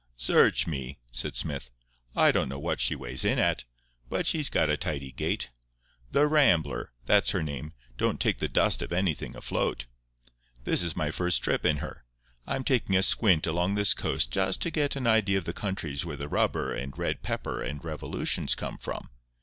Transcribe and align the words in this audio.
"Search 0.17 0.65
me!" 0.65 0.97
said 1.11 1.35
Smith. 1.35 1.69
"I 2.15 2.31
don't 2.31 2.49
know 2.49 2.57
what 2.57 2.81
she 2.81 2.95
weighs 2.95 3.23
in 3.23 3.37
at. 3.37 3.65
But 4.09 4.25
she's 4.25 4.49
got 4.49 4.67
a 4.67 4.75
tidy 4.75 5.11
gait. 5.11 5.51
The 6.09 6.25
Rambler—that's 6.25 7.29
her 7.29 7.43
name—don't 7.43 8.19
take 8.19 8.39
the 8.39 8.47
dust 8.49 8.81
of 8.81 8.91
anything 8.91 9.35
afloat. 9.35 9.85
This 10.63 10.81
is 10.81 10.95
my 10.95 11.11
first 11.11 11.43
trip 11.43 11.63
on 11.67 11.77
her. 11.85 12.03
I'm 12.47 12.63
taking 12.63 12.95
a 12.95 13.03
squint 13.03 13.45
along 13.45 13.75
this 13.75 13.93
coast 13.93 14.31
just 14.31 14.59
to 14.63 14.71
get 14.71 14.95
an 14.95 15.05
idea 15.05 15.37
of 15.37 15.45
the 15.45 15.53
countries 15.53 16.03
where 16.03 16.17
the 16.17 16.27
rubber 16.27 16.73
and 16.73 16.97
red 16.97 17.21
pepper 17.21 17.61
and 17.61 17.83
revolutions 17.85 18.55
come 18.55 18.79
from. 18.79 19.07